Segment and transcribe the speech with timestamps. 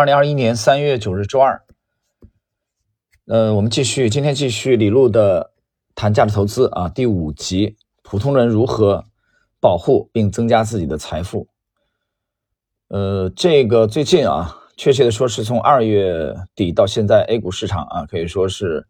[0.00, 1.62] 二零二一年三月九日周二，
[3.26, 5.52] 呃，我们继续今天继续李路的
[5.94, 9.04] 谈价值投资啊，第五集，普通人如何
[9.60, 11.48] 保护并增加自己的财富。
[12.88, 18.86] 呃，这个最近啊，确切的说是从二月底到现在，A 股市场啊可以说是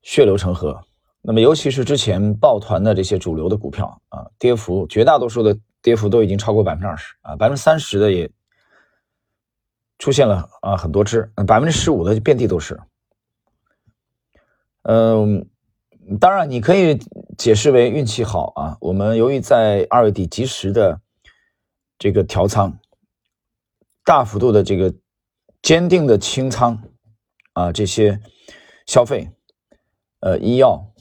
[0.00, 0.82] 血流成河。
[1.20, 8.30] 那么，尤其是之前抱团的这些主流的股票啊，跌幅绝大多数的跌幅都已经超过百分之二十啊，百分之三十的也。
[9.98, 12.78] 出现了啊，很多只，百分之十五的遍地都是。
[14.82, 15.48] 嗯，
[16.20, 16.98] 当然你可以
[17.36, 18.76] 解释为运气好啊。
[18.80, 21.00] 我们由于在二月底及时的
[21.98, 22.78] 这个调仓，
[24.04, 24.94] 大幅度的这个
[25.62, 26.80] 坚定的清仓
[27.54, 28.20] 啊，这些
[28.86, 29.30] 消费、
[30.20, 30.92] 呃医药、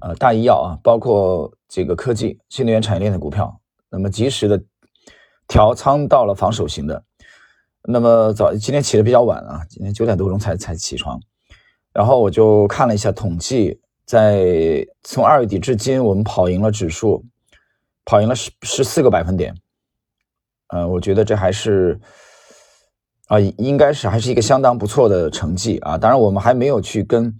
[0.00, 4.62] 呃大医药啊，包括这个科技、新能源产业链的股票，那么及时的
[5.48, 7.04] 调仓到了防守型的。
[7.84, 11.18] 那么早，今天起的比较晚啊，今天九点多钟才才起床，
[11.92, 17.24] 然后我就看了一下统计，在从二月底至今，我们跑赢了指数，
[18.04, 19.54] 跑赢了十十四个百分点，
[20.68, 21.98] 呃，我觉得这还是
[23.28, 25.96] 啊，应该是还是一个相当不错的成绩啊。
[25.96, 27.34] 当然，我们还没有去跟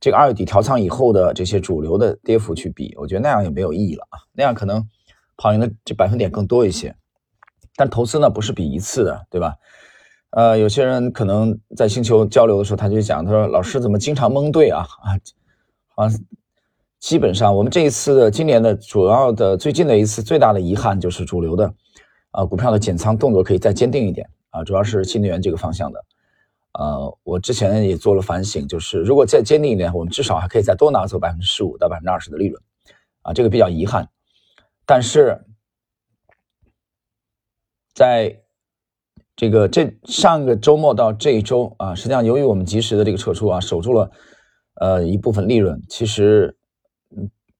[0.00, 4.84] 这个二月底调仓以后的这些主流的跌幅去比，我觉得那样也没有意义了啊，那样可能
[5.36, 6.94] 跑赢的这百分点更多一些。
[7.76, 9.54] 但投资呢，不是比一次的，对吧？
[10.30, 15.14] 呃，有些人可能在星球交流的时候，他就讲，他说：“老师怎么经常蒙对啊？”啊，
[15.94, 16.10] 啊，
[16.98, 21.72] 基本上我们这一次的今年的主要的最近的一次最大的遗憾就是主流的
[22.32, 26.04] 啊股票的减仓动作可以再坚定一点啊，主要是新能源这个方向的。
[26.72, 32.60] 呃，我之前也做了反省，就是如果再坚定一点，我们至少还可以再多拿走百分之十五到百分之二十的利润
[33.22, 34.08] 啊，这个比较遗憾。
[34.84, 35.40] 但是。
[37.94, 38.40] 在
[39.36, 44.10] 这个这上个周末到这一周啊，实际上由于我们及时的这个撤出啊，守住了
[44.74, 45.80] 呃一部分利润。
[45.88, 46.56] 其实，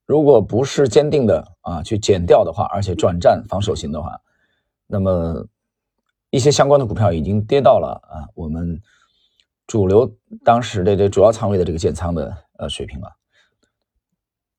[0.07, 4.21] 如果不是坚定的啊去减掉的话，而且转战防守型的话，
[4.87, 5.47] 那么
[6.31, 8.81] 一些相关的股票已经跌到了啊我们
[9.67, 10.13] 主流
[10.45, 13.09] 当时的这主要仓位的这个建仓的呃水平了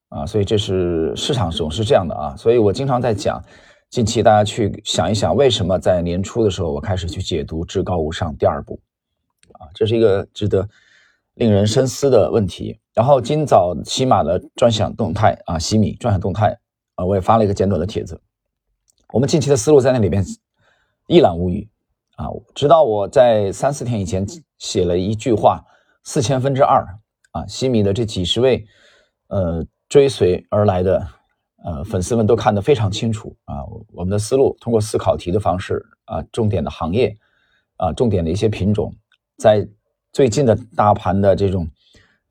[0.09, 3.44] 啊，所以这是市场总是这样的啊，所以我经常在讲。
[3.95, 8.78] 近期大家去想一想，为什么在年初的时候我开始去解读《至高无上》第二部，
[9.53, 10.67] 啊，这是一个值得
[11.35, 12.78] 令人深思的问题。
[12.94, 16.59] 然后今早西马的专享动态啊，西米专享动态
[16.95, 18.19] 啊，我也发了一个简短的帖子。
[19.13, 20.22] 我们近期的思路在那里边
[21.07, 21.66] 一览无余
[22.17, 24.27] 啊，直到我在三四天以前
[24.57, 25.63] 写了一句话：
[26.03, 26.85] 四千分之二
[27.31, 28.67] 啊，西米的这几十位
[29.29, 31.07] 呃追随而来的。
[31.65, 37.17] 呃，粉丝们都看得非常清楚啊，我们的思路通过思考题的方式啊，重点的行业
[37.77, 38.93] 啊，重点的一些品种，
[39.39, 39.67] 在
[40.13, 41.67] 最近的大盘的这种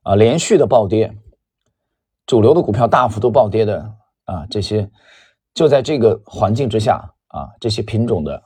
[0.03, 1.13] 啊连续的暴跌，
[2.27, 3.93] 主流的股票大幅度暴跌的
[4.25, 4.89] 啊，这些
[5.53, 8.41] 就在这个环境之下啊，这些品种的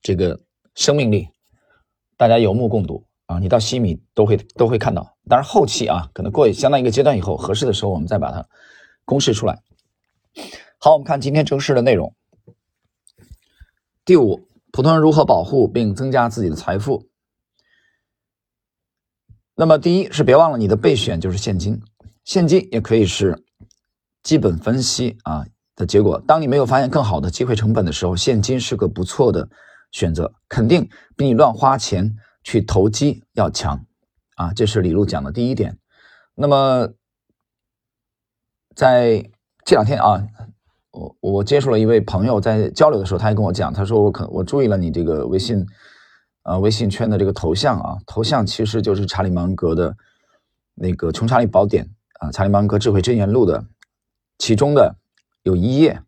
[0.00, 0.40] 这个
[0.74, 1.28] 生命力，
[2.16, 8.42] 大家有目共睹啊，你到西米都会都会看到，当然后期啊，可能过相当一个阶段以后，合适的时候我们再把它
[9.06, 9.62] 公示出来。
[10.78, 12.14] 好，我们看今天正式的内容。
[14.04, 17.08] 第五，普通人如何保护并增加自己的财富？
[19.54, 21.80] 那么，第一是别忘了你的备选就是现金，
[22.24, 23.42] 现金也可以是
[24.22, 26.20] 基本分析啊的结果。
[26.26, 29.48] 当你没有发现更好的机会成本的时候，现金是个不错的
[29.92, 30.86] 选择，肯定
[31.16, 33.86] 比你乱花钱去投机要强
[34.34, 34.52] 啊。
[34.52, 35.78] 这是李璐讲的第一点。
[36.34, 36.90] 那么，
[38.76, 39.28] 在
[39.64, 40.22] 这两天啊。
[40.92, 45.66] 我我接触了一位朋友，在交流的时候，他也跟我讲，他说我可我注意了你这个微信，
[46.44, 49.94] 呃，微信圈的这个头像啊，头像其实就是查理芒格的
[50.74, 51.84] 那个《穷查理宝典》
[52.20, 53.66] 啊，《查理芒格智慧箴言录》的
[54.38, 54.96] 其中的
[55.42, 56.00] 有一页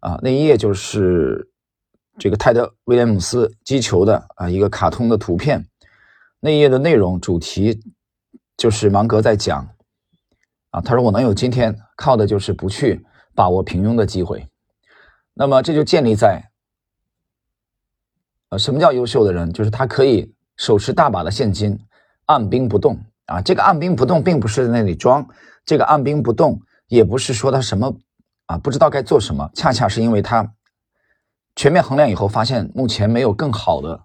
[0.00, 1.48] 啊，那一页就是
[2.18, 5.68] 这个泰德威廉姆斯击球的啊一个卡通的图片，
[6.40, 7.80] 那一页的内容主题
[8.56, 9.68] 就是芒格在讲
[10.80, 13.04] 他说我能有今天，靠的就是不去。
[13.36, 14.48] 把握平庸的机会，
[15.34, 16.42] 那么这就建立在，
[18.48, 19.52] 呃，什么叫优秀的人？
[19.52, 21.78] 就是他可以手持大把的现金，
[22.24, 23.42] 按兵不动啊。
[23.42, 25.28] 这个按兵不动，并不是在那里装，
[25.66, 26.58] 这个按兵不动，
[26.88, 27.94] 也不是说他什么
[28.46, 30.54] 啊不知道该做什么，恰恰是因为他
[31.56, 34.02] 全面衡量以后，发现目前没有更好的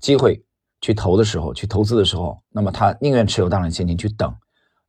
[0.00, 0.44] 机会
[0.80, 4.34] 去投的时候，去投资的时候，那么他宁愿持有大量现金去等。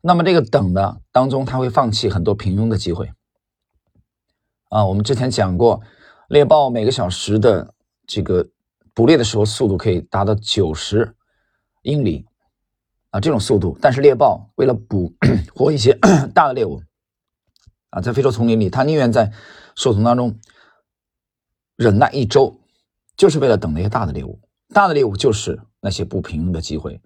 [0.01, 3.11] 那么这个等的当中，他会放弃很多平庸的机会。
[4.69, 5.81] 啊，我们之前讲过，
[6.29, 7.73] 猎豹每个小时的
[8.05, 8.47] 这个
[8.93, 11.15] 捕猎的时候速度可以达到九十
[11.83, 12.25] 英里
[13.11, 13.77] 啊，这种速度。
[13.81, 15.13] 但是猎豹为了捕
[15.55, 15.97] 获一些
[16.35, 16.81] 大的猎物
[17.89, 19.31] 啊，在非洲丛林里，它宁愿在
[19.75, 20.37] 树丛当中
[21.75, 22.59] 忍耐一周，
[23.15, 24.39] 就是为了等那些大的猎物。
[24.73, 27.01] 大的猎物就是那些不平庸的机会。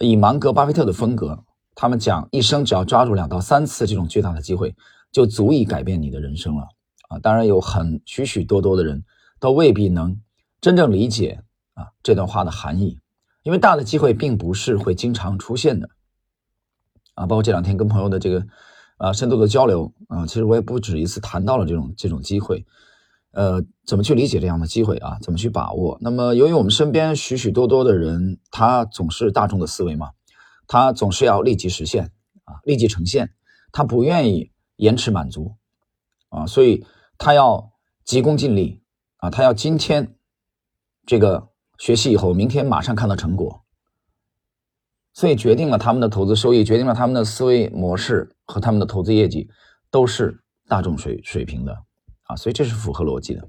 [0.00, 1.42] 以芒格、巴菲特的风格，
[1.80, 4.74] 他们讲一生只要抓住两到三次这种巨大的机会，
[5.12, 6.64] 就足以改变你的人生了
[7.08, 7.20] 啊！
[7.20, 9.04] 当然，有很许许多多的人
[9.38, 10.20] 都未必能
[10.60, 11.40] 真正理解
[11.74, 12.98] 啊这段话的含义，
[13.44, 15.88] 因为大的机会并不是会经常出现的
[17.14, 17.26] 啊。
[17.26, 18.44] 包括这两天跟朋友的这个
[18.96, 22.66] 啊深度的交流啊，其实我也不止一次谈到了这种这种机会。
[23.30, 25.16] 呃，怎么去理解这样的机会啊？
[25.22, 25.96] 怎么去把握？
[26.00, 30.10] 那么，由于我们身边许许多多的人，他总是大众的思维嘛，
[30.68, 32.12] 他总是要立即实现
[32.44, 33.34] 啊，立即呈现，
[33.72, 35.56] 他不愿意延迟满足
[36.28, 36.86] 啊，所以
[37.18, 37.72] 他要
[38.04, 38.84] 急功近利
[39.16, 40.14] 啊，他要今天
[41.04, 41.48] 这个
[41.78, 43.64] 学习以后，明天马上看到成果，
[45.12, 49.48] 所以决定了他们的投资收益，决定了他们的思维模式和他们的投资业绩
[49.90, 51.76] 都是大众水水平的。
[52.24, 53.48] 啊，所以这是符合逻辑的。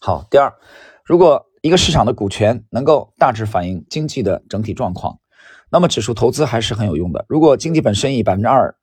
[0.00, 0.50] 好，第二，
[1.04, 5.20] 如果一个市场的股权能够大致反映经济的整体状况，
[5.76, 7.22] 那么指数投资还是很有用的。
[7.28, 8.74] 如果经济本身以百分之二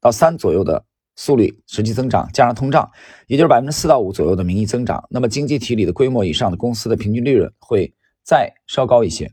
[0.00, 0.84] 到三左右的
[1.14, 2.90] 速率实际增长，加上通胀，
[3.28, 7.94] 也就是百分之四到五左右的名义增长，那么经济体里的规模以上的公司的平均利润会
[8.24, 9.32] 再稍高一些。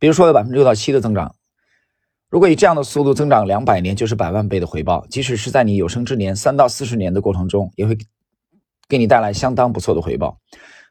[0.00, 1.36] 比如说有百分之六到七的增长。
[2.28, 5.06] 如果以这样的速度增长两百年，就是百万倍的回报。
[5.06, 7.96] 即使是在你有生之年三到四十年的过程中，也会
[8.88, 10.40] 给你带来相当不错的回报。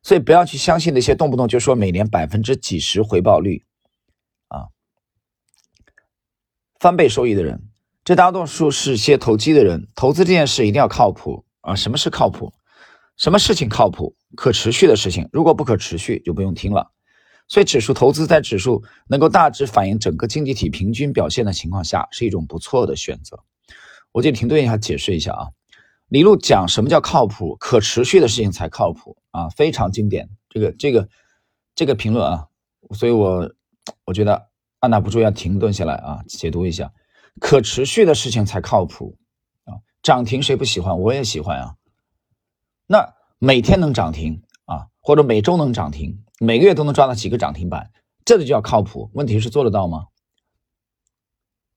[0.02, 3.64] 所以不要去相信那些动不动就说每年百分之几十回报率，
[4.48, 4.70] 啊，
[6.80, 7.62] 翻倍收益的人，
[8.04, 9.88] 这大多数是些投机的人。
[9.96, 11.76] 投资这件事一定要靠谱啊！
[11.76, 12.54] 什么是靠谱？
[13.18, 14.16] 什么事情靠谱？
[14.36, 15.28] 可持续的事情。
[15.32, 16.92] 如果不可持续，就不用听了。
[17.48, 23.40] 所以，指数投资在指数能够大致反映整个经济体平均表现的情况下，是一种不错的选择。
[24.12, 25.48] 我这里停顿一下，解释一下啊。
[26.10, 27.56] 李路讲什么叫靠谱？
[27.60, 30.30] 可持续的事情才靠谱啊，非常经典。
[30.50, 31.08] 这个、这个、
[31.74, 32.48] 这个评论啊，
[32.94, 33.52] 所以我
[34.06, 34.48] 我觉得
[34.88, 36.94] 按捺不住要停顿下来啊，解读一下。
[37.42, 39.18] 可持续的事情才靠谱
[39.66, 40.98] 啊，涨停谁不喜欢？
[40.98, 41.76] 我也喜欢啊。
[42.88, 46.24] 那每天能涨停啊，或者每周能涨停？
[46.40, 47.92] 每个月都能抓到几个涨停板，
[48.24, 49.12] 这就叫靠谱。
[49.14, 50.06] 问题是做得到吗？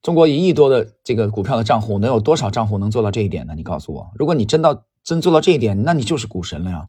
[0.01, 3.53] 中国一亿多的这个股票的账户，能有多少账户能做到这一点呢？
[3.55, 6.87] 你告诉我，如果你真到真做到这一点，那你就是股神了呀！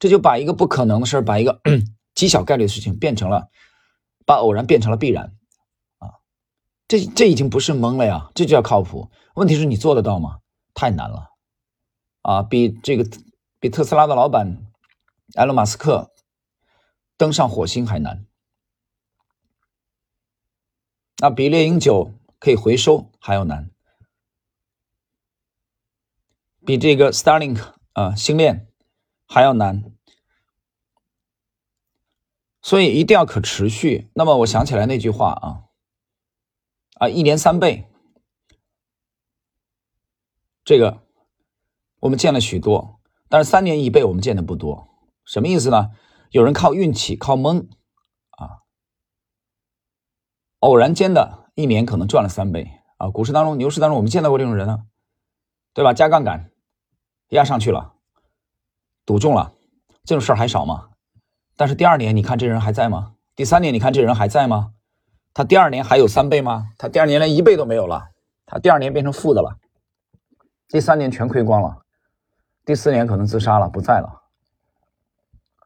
[0.00, 1.60] 这就把一个不可能的事儿，把一个
[2.14, 3.48] 极小概率的事情变成了，
[4.28, 5.34] 把偶然变成了必然
[5.96, 6.20] 啊！
[6.86, 9.10] 这这已经不是蒙了呀，这就叫靠谱。
[9.34, 10.40] 问题是你做得到吗？
[10.74, 11.30] 太难了
[12.20, 12.42] 啊！
[12.42, 13.06] 比这个
[13.58, 14.70] 比特斯拉的老板
[15.36, 16.12] 埃隆·马斯克。
[17.16, 18.28] 登上火星还难，
[21.16, 23.72] 那比猎鹰九可以回收还要难，
[26.64, 28.72] 比这个 Starlink 啊星链
[29.26, 29.82] 还要难，
[32.68, 34.10] 所以一定要可持续。
[34.12, 35.64] 那么我想起来那句话啊
[36.98, 37.88] 啊，一年三倍，
[40.64, 41.02] 这个
[42.00, 43.00] 我们见了许多，
[43.30, 44.86] 但是三年一倍我们见的不多，
[45.24, 45.92] 什么意思呢？
[46.28, 47.70] 有人靠运气，靠蒙，
[48.32, 48.60] 啊，
[50.58, 53.08] 偶然间的一年可能赚了三倍啊！
[53.08, 54.84] 股市当中、牛市当中，我们见到过这种人啊，
[55.72, 55.94] 对吧？
[55.94, 56.52] 加杠杆
[57.30, 57.94] 压上去了，
[59.06, 59.54] 赌中了，
[60.04, 60.87] 这种事儿还少吗？
[61.58, 63.14] 但是第二年，你看这人还在吗？
[63.36, 64.70] 第三年，你看这人还在吗？
[65.34, 66.68] 他第二年还有三倍吗？
[66.78, 68.08] 他第二年连一倍都没有了，
[68.46, 69.58] 他第二年变成负的了，
[70.68, 71.82] 第三年全亏光了，
[72.64, 74.22] 第四年可能自杀了，不在了，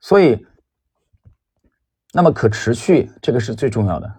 [0.01, 0.45] 所以。
[2.15, 4.15] 那么可持续这个是最重要的，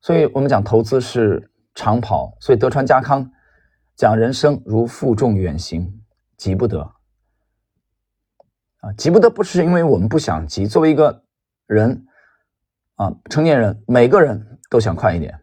[0.00, 3.28] 所以我们讲投资是长跑，所以德川家康
[3.96, 5.92] 讲人生如负重远行，
[6.36, 6.88] 急不得
[8.80, 11.24] 啊，急不得不是因为我们不想急，作为一个
[11.66, 12.06] 人
[12.96, 15.38] 啊，成年人每个人都想快一点，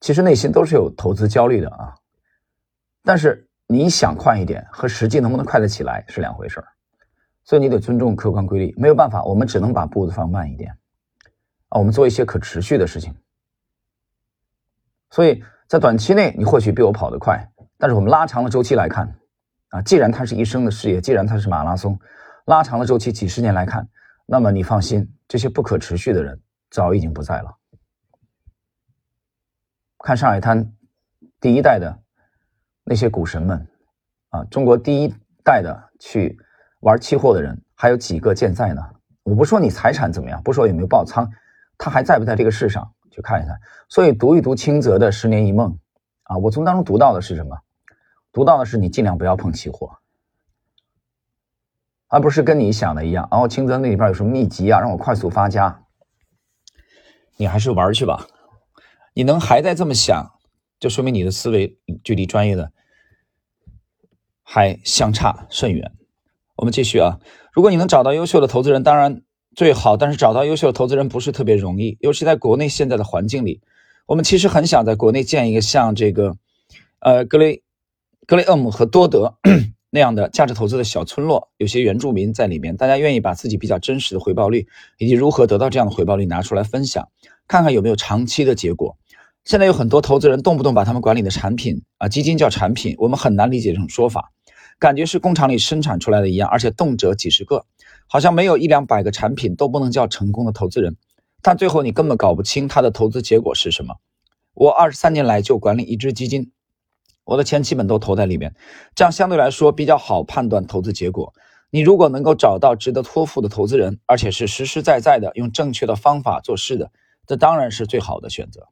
[0.00, 1.94] 其实内心都是有投资焦虑的啊，
[3.02, 6.66] 但是你想快一点和实际能不能快得起来是两回事儿。
[7.44, 10.70] 所以你得尊重客观规律，没有办法，我们只能把步子放慢一点
[11.68, 11.78] 啊。
[11.78, 13.14] 我们做一些可持续的事情。
[15.10, 19.14] 所以在短期内，你或许比我跑得快，但是我们拉长了周期来看
[19.68, 21.98] 啊，既然它是一生的事业，既然它是马拉松，
[22.44, 23.88] 拉长了周期几十年来看，
[24.26, 27.56] 那么你放心，这些不可持续的人早已经不在了。
[29.98, 30.72] 看上海滩
[31.40, 32.02] 第一代的
[32.84, 33.66] 那些股神们
[34.30, 36.38] 啊，中国第一代的去。
[36.80, 38.82] 玩期货的人还有几个健在呢？
[39.22, 41.26] 我不说你财产怎么样，不说有没有爆仓，
[41.78, 43.58] 他还在不在这个世上，去看一看。
[43.88, 45.70] 所以读一读清泽的《十年一梦》
[46.24, 47.56] 啊，我从当中读到的是什么？
[48.32, 49.96] 读到的是你尽量不要碰期货，
[52.14, 53.26] 而不是跟你想的一样。
[53.28, 55.82] 然后清泽那里边有什么秘籍啊，让我快速发家，
[57.36, 58.28] 你还是玩去吧。
[59.14, 60.30] 你能还在这么想，
[60.78, 62.70] 就说明你的思维距离专业的
[64.44, 65.90] 还相差甚远。
[66.54, 67.18] 我们继续啊，
[67.52, 69.22] 如果你能找到优秀的投资人，当然
[69.56, 69.96] 最好。
[69.96, 73.60] 但是找到优秀的投资人不是特别容易，尤其在国内现在的环境里，
[74.06, 76.36] 我们其实很想在国内建一个像这个，
[77.00, 77.64] 呃，格雷
[78.24, 79.36] 格雷厄姆和多德
[79.94, 84.66] 那样的价值投资的小村落，有些原住民在里面，大家愿意把自己比较真实的回报率
[84.98, 87.08] 以及如何得到这样的回报率拿出来分享，
[87.46, 88.96] 看看有没有长期的结果。
[89.44, 94.32] 现在有很多投资人动不动把他们管理的产品啊基金叫产品，我们很难理解这种说法，
[94.80, 97.64] 感觉是工厂里生产出来的一样，而且动辄几十个，
[98.08, 100.96] 好像没有一两百个产品都不能叫成功的投资人。
[101.40, 103.94] 但最后你根本搞不清他的投资结果是什么。
[104.54, 106.50] 我二十三年来就管理一只基金，
[107.24, 108.54] 我的钱基本都投在里面，
[108.94, 111.32] 这样相对来说比较好判断投资结果。
[111.70, 116.92] 你如果能够找到值得托付的投资人，而且是实实在在的用正确的方法做事的，
[117.26, 118.68] 这当然是最好的选择。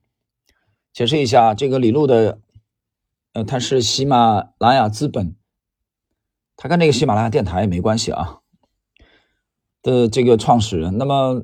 [0.93, 2.39] 解释一下，这个李路的，
[3.33, 5.35] 呃，他是喜马拉雅资本，
[6.57, 8.39] 他跟这个喜马拉雅电台也没关系啊。
[9.83, 11.43] 的这个创始人，那么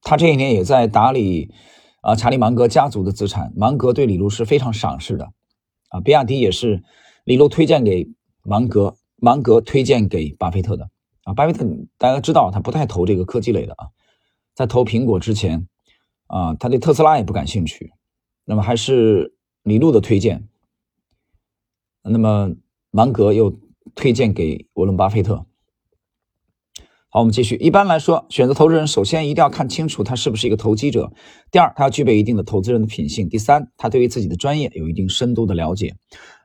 [0.00, 1.52] 他这一年也在打理
[2.00, 3.52] 啊查理芒格家族的资产。
[3.54, 5.32] 芒格对李路是非常赏识的
[5.92, 6.82] 啊，比亚迪也是
[7.24, 8.08] 李路推荐给
[8.42, 10.90] 芒格，芒格推荐给巴菲特的
[11.24, 11.34] 啊。
[11.34, 11.64] 巴菲特
[11.98, 13.88] 大家知道，他不太投这个科技类的啊，
[14.54, 15.68] 在投苹果之前
[16.26, 17.92] 啊，他对特斯拉也不感兴趣。
[18.44, 20.48] 那么还是李路的推荐，
[22.02, 22.50] 那么
[22.90, 23.56] 芒格又
[23.94, 25.46] 推荐给沃伦巴菲特。
[27.14, 27.56] 好，我们继续。
[27.56, 31.12] 一般来说，选择投资人，首先一定要看清楚他是不是一个投机者；
[31.50, 35.94] 第二，他要具备一定的投资人的品性；第三，他对于自己的专业有一定深度的了解，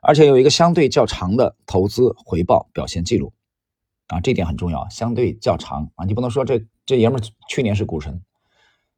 [0.02, 3.32] 而且有一个相对较长的投资回报表现记录。
[4.08, 8.22] 啊，这点很重要，相对较长啊，你不能说这这爷们去年是股神，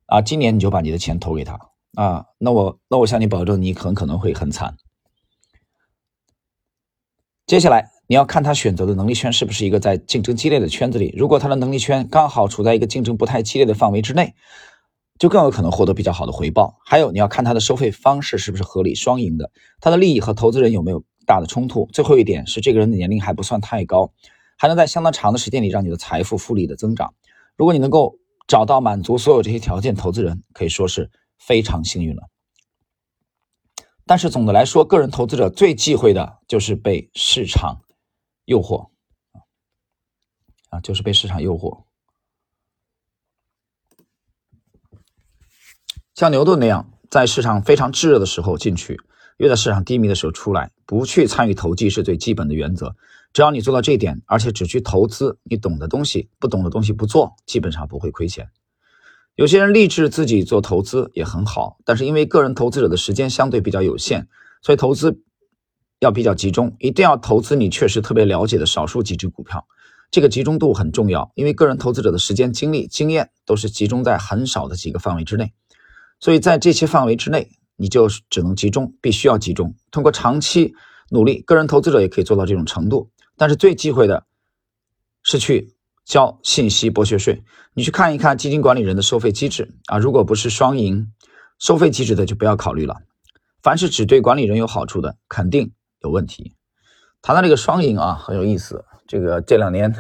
[0.08, 1.60] 啊，今年你就把你的钱投给他。
[1.94, 4.76] 啊，那我那我向你保证，你很可能会很惨。
[7.46, 11.14] 接下来你要看他选择的能力圈是不是一个在竞争激烈的圈子里。
[11.16, 14.34] 如果他的能力圈刚好处在一个竞争不太激烈的范围之内，
[15.20, 16.80] 就更有可能获得比较好的回报。
[16.84, 21.88] 还有你要看他的收费方式是不是合理双赢的，他的利益和投资人有没有大的冲突。
[21.94, 24.12] 最后一点是这个人的年龄还不算太高，
[24.58, 27.14] 还能在相当长的时间里让你的财富复利的增长。
[27.56, 28.16] 如果你能够
[28.48, 31.10] 找到满足所有这些条件，投资人可以说是。
[31.42, 32.24] 非常幸运了，
[34.06, 37.80] 但是总的来说，个人投资者最忌讳的就是被市场
[38.50, 38.90] 诱惑
[40.70, 41.84] 啊，就是被市场诱惑。
[46.16, 49.00] 像牛顿那样，在市场非常炙热的时候进去，
[49.38, 52.96] 又在市场低迷的时候出来，不去参与投机是最基本的原则。
[53.34, 58.50] 只要你做到这一点，而且只去投资你懂的东西，不懂的东西不做，基本上不会亏钱。
[59.36, 64.28] 有些人立志自己做投资也很好，但是因为个人投资者的时间相对比较有限，
[64.64, 65.24] 所以投资
[66.00, 69.68] 要比较集中，一定要投资你确实特别了解的少数几只股票。
[70.12, 75.54] 这个集中度很重要，因为个人投资者的时间、精力、经验都是集中在很少的几个范围之内，
[76.20, 79.76] 所以在这些范围之内，你就只能集中，必须要集中。
[79.92, 80.74] 通过长期
[81.10, 84.26] 努力，个人投资者也可以做到这种程度，但是最忌讳的
[85.24, 85.76] 是去。
[86.06, 87.44] 交信息剥削税，
[87.76, 91.12] 你去看一看基金管理人的收费机制啊，如果不是双赢
[91.60, 92.96] 收费机制的，就不要考虑了。
[93.62, 96.56] 凡是只对管理人有好处的，肯定有问题。
[97.22, 98.86] 谈到这个双赢啊，很有意思。
[99.08, 99.94] 这个这两年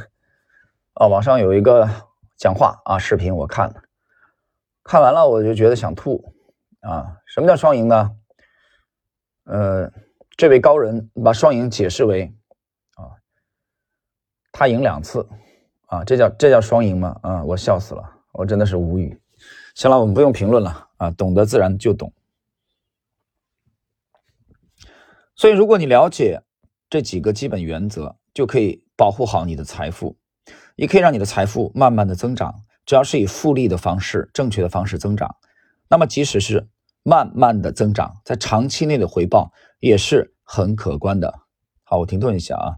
[0.94, 1.90] 啊，网上有一个
[2.38, 3.82] 讲话啊视频，我看了，
[4.84, 6.34] 看完了我就觉得想吐
[6.82, 7.18] 啊。
[7.26, 8.12] 什么叫双赢呢？
[9.46, 9.92] 呃，
[10.38, 12.34] 这位高人把双赢解释为
[12.96, 13.18] 啊，
[14.52, 15.28] 他赢两次。
[15.88, 17.20] 啊，这叫这叫双赢吗？
[17.24, 19.20] 啊，我笑死了，我真的是无语。
[19.74, 22.14] 行了，我们不用评论了啊，懂得自然就懂。
[25.40, 26.42] 所以，如果你了解
[26.90, 30.18] 这几个基本原则，就可以保护好你的财富，
[30.76, 32.54] 也可以让你的财富慢慢的增长。
[32.86, 35.38] 只要是以复利的方式、正确的方式增长，
[35.88, 36.68] 那么即使是
[37.04, 41.34] 慢慢的增长，在长期内的回报也是很可观的。
[41.84, 42.76] 好，我停顿一下啊。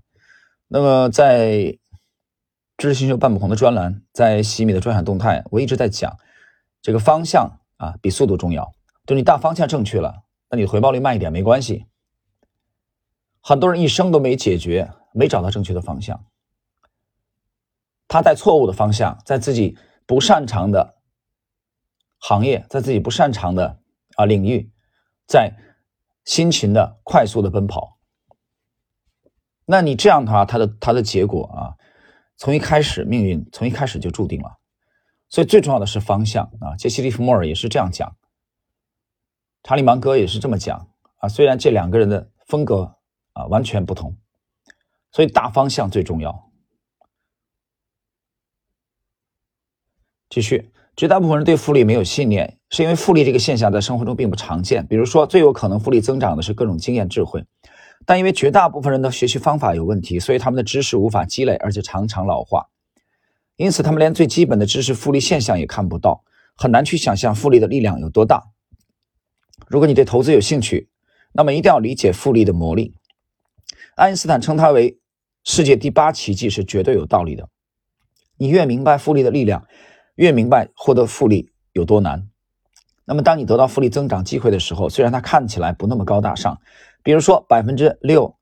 [0.68, 1.80] 那么在。
[2.78, 6.18] 知识星球半不红的专栏，在喜米的专享动态，我一直在讲
[6.82, 8.72] 这个方向啊，比速度重要。
[9.06, 11.86] 就你大方向正确了，那你回报率慢一点没关系。
[13.42, 16.26] 很多人一生都没解决，没找到正确的方向，
[18.08, 20.98] 他在错误的方向，在自己不擅长的
[22.20, 23.80] 行业，在自己不擅长的
[24.16, 24.72] 啊领域，
[25.28, 25.56] 在
[26.24, 27.98] 辛勤的、快速的奔跑。
[29.66, 31.76] 那你这样的话，他的他的结果啊，
[32.38, 34.60] 从一开始命运从一开始就注定了。
[35.30, 36.76] 所以最重要的是方向啊。
[36.78, 38.18] 杰西·利弗莫尔也是这样讲，
[39.64, 41.30] 查理·芒格也是这么讲啊。
[41.30, 42.98] 虽然这两个人的风格
[43.34, 44.18] 啊完全不同，
[45.12, 46.50] 所以大方向最重要。
[50.30, 54.88] 继续，绝大部分人对复利没有信念，是因为复利这个现象在生活中并不常见。
[54.88, 57.46] 比如说，最有可能复利增长的是各种经验智慧。
[58.06, 62.70] 但因为绝大部分人的学习方法有问题，所以他们的知识无法积累，而且常常老化。
[63.58, 66.24] 因此，他们连最基本的知识复利现象也看不到，
[66.56, 68.52] 很难去想象复利的力量有多大。
[69.68, 70.90] 如果你对投资有兴趣，
[71.34, 72.96] 那么一定要理解复利的魔力。
[74.02, 74.98] 爱因斯坦称它为
[75.44, 77.48] 世界第八奇迹是绝对有道理的。
[78.36, 79.68] 你越明白复利的力量，
[80.16, 82.28] 越明白获得复利有多难。
[83.06, 86.60] 那么，当你得到复利增长机会的时候，虽然它看起来不那么高大上。
[87.04, 88.36] 比如说百分之六、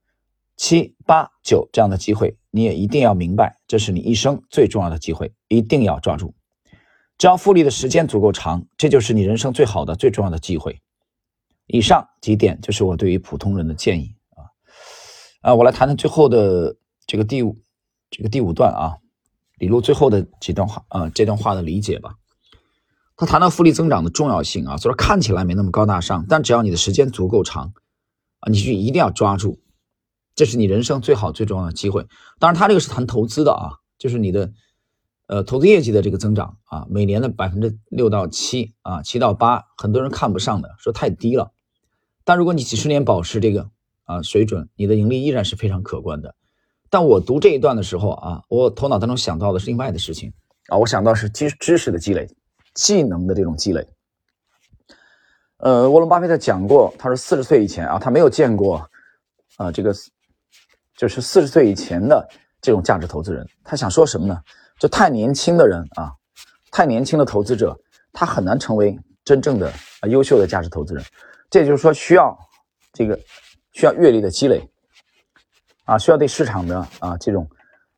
[0.56, 6.34] 七、八、九这样的机会，你也一定要明白，这是你一生最重要的机会，一定要抓住。
[7.18, 10.80] 只要复利的时间足够长，这就是你人生最好的、最重要的机会。
[11.68, 14.16] 以上几点就是我对于普通人的建议
[15.50, 15.56] 啊！
[15.56, 16.76] 我来谈谈最后的
[17.08, 17.58] 这个第五
[18.12, 18.98] 这个第五段啊，
[19.58, 22.16] 李路最后的几段话啊，这段话的理解吧。
[23.18, 27.74] 他谈到复利增长的重要性啊，虽然看起来没那么高大上，但只要你的时间足够长。
[28.42, 29.60] 啊，你就一定要抓住，
[30.34, 32.08] 这是你人生最好最重要的机会。
[32.40, 34.54] 当然，他这个是谈投资的啊，就是你的
[35.28, 41.52] 呃投资业绩的这个增长啊，每年的百分之六到七啊，七到八，很多人看不上的，说太低了。
[42.24, 43.70] 但如果你几十年保持这个
[44.10, 46.34] 啊水准，你的盈利依然是非常可观的。
[46.90, 50.34] 但我读这一段的时候啊，我头脑当中想到的是另外的事情
[50.70, 52.28] 啊，我想到是知知识的积累，
[52.74, 53.88] 技能的这种积累。
[55.58, 58.84] 呃，沃伦巴菲特讲过，他说四十岁以前啊，他没有见过，
[59.58, 59.94] 啊，这个
[60.98, 62.28] 就是四十岁以前的
[62.60, 63.48] 这种价值投资人。
[63.64, 64.42] 他想说什么呢？
[64.80, 66.12] 就太年轻的人啊，
[66.72, 67.78] 太年轻的投资者，
[68.12, 71.04] 他很难成为真正的啊优秀的价值投资人。
[71.50, 72.36] 这就是说，需要
[72.94, 73.20] 这个
[73.80, 74.70] 需要阅历的积累，
[75.86, 77.50] 啊，需要对市场的啊这种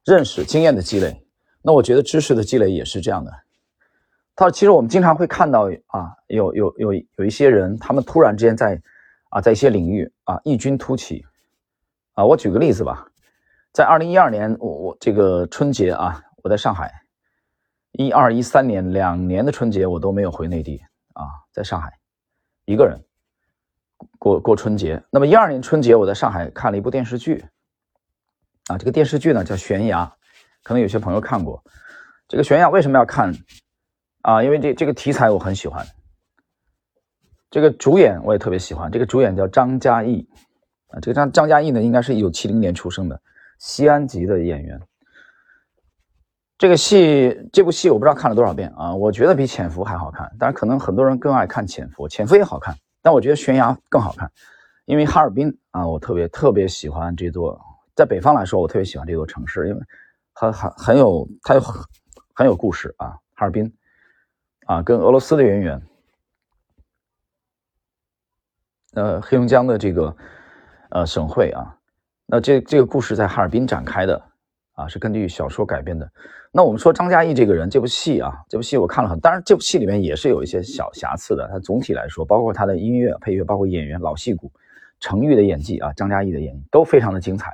[0.06, 1.26] 认识经验的积累。
[1.64, 3.32] 那我觉得知识的积累也是这样的。
[4.36, 8.80] 他说：“其实我们经常会看到啊，有有有有一些人，他们突然之间在
[9.30, 11.26] 啊，在一些领域啊异军突起
[12.14, 12.24] 啊。
[12.24, 13.08] 我举个例子吧，
[13.74, 16.94] 在二零一二年，我我这个春节啊，我在上海，
[17.94, 20.80] 一二一三年两年的春节我都没有回内地
[21.14, 21.92] 啊，在上海
[22.66, 23.04] 一个人
[24.20, 25.02] 过过春节。
[25.10, 27.44] 那么一二年春节我在上海看了一部电视剧
[28.68, 30.06] 啊，这个电视剧呢叫《悬崖》，
[30.64, 31.64] 可能有些朋友看过。
[32.28, 33.34] 这个《悬崖》为什么要看？”
[34.24, 35.84] 啊，因为这这个题材我很喜欢，
[37.50, 38.92] 这个主演我也特别喜欢。
[38.92, 40.30] 这个主演叫张嘉译，
[40.90, 43.20] 啊，这个张张嘉译呢，应该是一九七零年出生的
[43.58, 44.80] 西安籍的演员。
[46.60, 50.32] 这个戏，这部戏我不知道看了多少遍啊，我觉得比《潜伏》还好看。
[50.38, 54.32] 但是，可能很多人更爱看《潜伏》，《潜伏》也好看，但我觉得《悬崖》更好看，
[54.86, 57.60] 因为哈尔滨啊，我特别特别喜欢这座，
[57.96, 59.82] 在北方来说，我特别喜欢这座城市，因为
[60.34, 61.84] 很很很有它有很
[62.34, 63.74] 很有故事啊，哈尔滨。
[64.68, 65.82] 啊，跟俄罗斯的渊源，
[68.94, 70.16] 呃，黑龙江的这个
[70.92, 71.78] 呃省会啊，
[72.26, 74.31] 那这这个故事在哈尔滨展开的
[74.82, 76.10] 啊，是根据小说改编的。
[76.52, 81.48] 那我们说张嘉译这个人，这部戏啊，这部戏我看了很，当然这部戏里面也是有一些小瑕疵的。
[81.48, 84.52] 他总体来说，包括他的音乐配乐，包括演员老戏骨
[85.00, 87.52] 程昱的演技啊，张嘉译的演技都非常的精彩。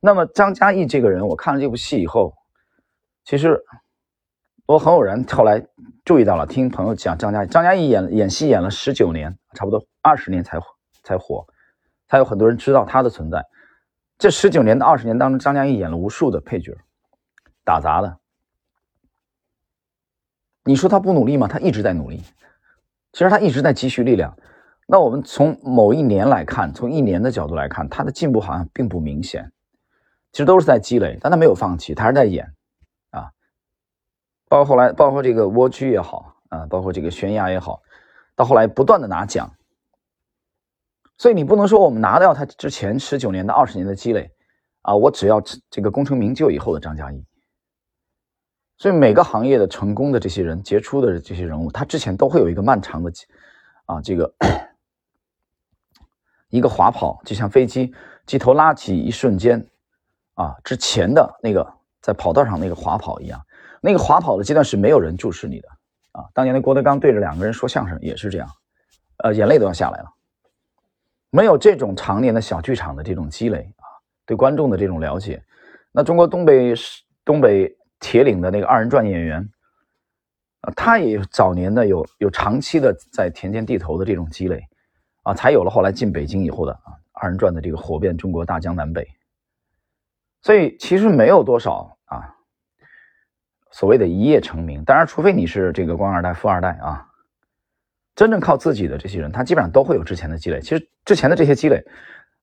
[0.00, 2.34] 那么张嘉译这个人，我看了这部戏以后，
[3.24, 3.62] 其实。
[4.64, 5.62] 我很偶然后来
[6.04, 10.58] 注意到了，听朋友讲张嘉译，张嘉译演演戏演了十九年，差不多二十年才
[11.02, 11.44] 才火，
[12.08, 13.44] 才有很多人知道他的存在。
[14.22, 16.78] 这十九年的二十年当中，张嘉译演了无数的配角，
[17.64, 18.18] 打杂的。
[20.62, 21.48] 你说他不努力吗？
[21.48, 22.22] 他一直在努力。
[23.12, 24.38] 其实他一直在积蓄力量。
[24.86, 29.50] 那我们从某一年来看，从一年的角度来看，他的进步好像并不明显。
[30.30, 32.54] 其实都是在积累，但他没有放弃，他还是在演
[33.10, 33.32] 啊。
[34.48, 37.82] 包括后来，包括这个蜗居也好啊，包括这个悬崖也好，
[38.36, 39.52] 到后来不断的拿奖，
[41.22, 44.28] 所以你不能说我们拿掉他之前十九年的二十年的积累
[44.80, 47.24] 啊，我只要这个功成名就以后的张嘉译。
[48.76, 53.12] 所以每个行业的成功的这些人，杰出的这些人物，他之前都会有一个漫长的
[53.86, 54.34] 啊，这个
[56.48, 57.94] 一个滑跑，就像飞机
[58.26, 59.64] 机头拉起一瞬间
[60.34, 63.40] 啊之前的那个在跑道上那个滑跑一样。
[63.80, 65.68] 那个滑跑的阶段是没有人注视你的
[66.10, 66.24] 啊。
[66.34, 68.48] 当年的郭德纲对着两个人说相声也是这样，
[69.18, 70.08] 呃，眼泪都要下来了。
[71.34, 73.88] 没有这种常年的小剧场的这种积累啊，
[74.26, 75.42] 对观众的这种了解，
[75.90, 76.74] 那中国东北
[77.24, 79.40] 东北铁岭的那个二人转演员
[80.60, 84.62] 啊，他也早年的有有长期的在田间地头的这种积累
[85.22, 89.08] 啊，才有了后来进北京以后的啊二人转的这个火遍中国大江南北。
[90.42, 92.36] 所以其实没有多少啊，
[93.70, 94.84] 所谓的一夜成名。
[94.84, 97.08] 当然，除非你是这个官二代、富二代啊。
[98.14, 100.60] 真正靠自己的这些人，他基本上都会有之前的积累。
[100.60, 101.82] 其实之前的这些积累，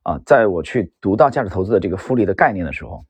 [0.03, 3.05] 啊，在我去读到价值投资的这个复利的概念的时候，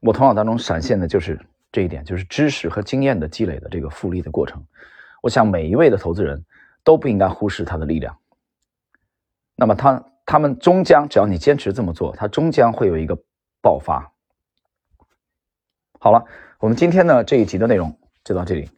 [0.00, 1.40] 我头脑当中闪现的就是
[1.72, 4.62] 这一点，就是知识和经验的积累的这个复利的过程。
[5.22, 6.44] 我想每一位的投资人
[6.84, 8.16] 都不应该忽视他的力量。
[9.56, 13.18] 那么他他们终将，只要你坚持这么做，他终将会有一个
[13.62, 14.12] 爆发。
[15.98, 16.24] 好了，
[16.58, 18.68] 我们今天呢这一集的内容就到这里。